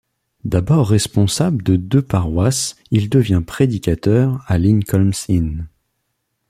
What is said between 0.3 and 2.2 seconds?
D'abord responsable de deux